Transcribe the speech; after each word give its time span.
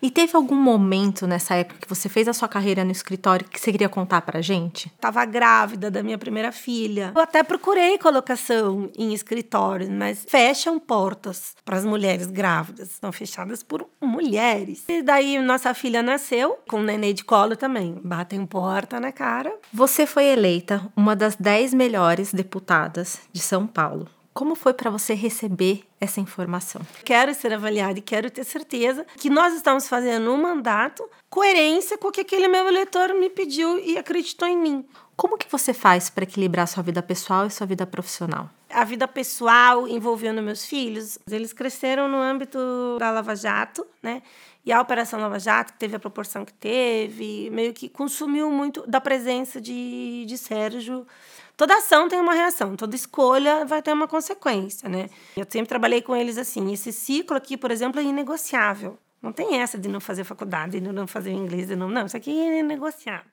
E 0.00 0.10
teve 0.10 0.36
algum 0.36 0.56
momento 0.56 1.26
nessa 1.26 1.54
época 1.54 1.80
que 1.80 1.88
você 1.88 2.08
fez 2.08 2.28
a 2.28 2.32
sua 2.32 2.48
carreira 2.48 2.84
no 2.84 2.92
escritório 2.92 3.46
que 3.48 3.60
você 3.60 3.72
queria 3.72 3.88
contar 3.88 4.22
pra 4.22 4.40
gente? 4.40 4.90
Tava 5.00 5.24
grávida 5.24 5.90
da 5.90 6.02
minha 6.02 6.18
primeira 6.18 6.52
filha. 6.52 7.12
Eu 7.14 7.20
até 7.20 7.42
procurei 7.42 7.98
colocação 7.98 8.90
em 8.96 9.12
escritórios, 9.12 9.88
mas 9.88 10.24
fecham 10.28 10.78
portas 10.78 11.54
para 11.64 11.76
as 11.76 11.84
mulheres 11.84 12.26
grávidas. 12.26 12.90
Estão 12.90 13.12
fechadas 13.12 13.62
por 13.62 13.86
mulheres. 14.00 14.84
E 14.88 15.02
daí 15.02 15.38
nossa 15.38 15.72
filha 15.74 16.02
nasceu 16.02 16.58
com 16.68 16.80
um 16.80 16.82
nenê 16.82 17.12
de 17.12 17.24
colo 17.24 17.56
também. 17.56 18.00
Batem 18.02 18.44
porta 18.46 19.00
na 19.00 19.12
cara. 19.12 19.54
Você 19.72 20.06
foi 20.06 20.24
eleita 20.24 20.90
uma 20.96 21.16
das 21.16 21.36
10 21.36 21.74
melhores 21.74 22.32
deputadas 22.32 23.20
de 23.32 23.40
São 23.40 23.66
Paulo. 23.66 24.08
Como 24.36 24.54
foi 24.54 24.74
para 24.74 24.90
você 24.90 25.14
receber 25.14 25.84
essa 25.98 26.20
informação? 26.20 26.82
Quero 27.06 27.34
ser 27.34 27.54
avaliada 27.54 27.98
e 27.98 28.02
quero 28.02 28.30
ter 28.30 28.44
certeza 28.44 29.06
que 29.16 29.30
nós 29.30 29.54
estamos 29.54 29.88
fazendo 29.88 30.30
um 30.30 30.36
mandato 30.36 31.08
coerência 31.30 31.96
com 31.96 32.08
o 32.08 32.12
que 32.12 32.20
aquele 32.20 32.46
meu 32.46 32.68
eleitor 32.68 33.14
me 33.14 33.30
pediu 33.30 33.78
e 33.78 33.96
acreditou 33.96 34.46
em 34.46 34.58
mim. 34.58 34.84
Como 35.16 35.38
que 35.38 35.50
você 35.50 35.72
faz 35.72 36.10
para 36.10 36.24
equilibrar 36.24 36.68
sua 36.68 36.82
vida 36.82 37.02
pessoal 37.02 37.46
e 37.46 37.50
sua 37.50 37.66
vida 37.66 37.86
profissional? 37.86 38.50
A 38.76 38.84
vida 38.84 39.08
pessoal 39.08 39.88
envolvendo 39.88 40.42
meus 40.42 40.66
filhos, 40.66 41.18
eles 41.30 41.52
cresceram 41.52 42.08
no 42.08 42.18
âmbito 42.18 42.58
da 42.98 43.10
Lava 43.10 43.34
Jato, 43.34 43.86
né? 44.02 44.22
E 44.66 44.70
a 44.70 44.80
Operação 44.80 45.18
Lava 45.18 45.38
Jato, 45.38 45.72
que 45.72 45.78
teve 45.78 45.96
a 45.96 45.98
proporção 45.98 46.44
que 46.44 46.52
teve, 46.52 47.48
meio 47.50 47.72
que 47.72 47.88
consumiu 47.88 48.50
muito 48.50 48.86
da 48.86 49.00
presença 49.00 49.60
de, 49.60 50.26
de 50.26 50.36
Sérgio 50.36 51.06
toda 51.56 51.76
ação 51.76 52.08
tem 52.08 52.20
uma 52.20 52.34
reação, 52.34 52.76
toda 52.76 52.94
escolha 52.94 53.64
vai 53.64 53.80
ter 53.80 53.92
uma 53.92 54.06
consequência, 54.06 54.88
né? 54.88 55.08
Eu 55.36 55.46
sempre 55.48 55.68
trabalhei 55.68 56.02
com 56.02 56.14
eles 56.14 56.36
assim, 56.36 56.72
esse 56.72 56.92
ciclo 56.92 57.36
aqui, 57.36 57.56
por 57.56 57.70
exemplo, 57.70 58.00
é 58.00 58.04
inegociável. 58.04 58.98
Não 59.22 59.32
tem 59.32 59.60
essa 59.60 59.78
de 59.78 59.88
não 59.88 60.00
fazer 60.00 60.24
faculdade, 60.24 60.78
de 60.78 60.92
não 60.92 61.06
fazer 61.06 61.32
inglês, 61.32 61.66
de 61.66 61.74
não, 61.74 61.88
não, 61.88 62.06
isso 62.06 62.16
aqui 62.16 62.30
é 62.38 62.60
inegociável. 62.60 63.30